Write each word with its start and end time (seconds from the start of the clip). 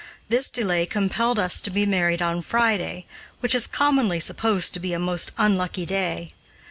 This 0.29 0.49
delay 0.49 0.87
compelled 0.87 1.37
us 1.37 1.61
to 1.61 1.69
be 1.69 1.85
married 1.85 2.23
on 2.23 2.41
Friday, 2.41 3.05
which 3.39 3.53
is 3.53 3.67
commonly 3.67 4.19
supposed 4.19 4.73
to 4.73 4.79
be 4.79 4.93
a 4.93 4.99
most 4.99 5.31
unlucky 5.37 5.85
day. 5.85 6.33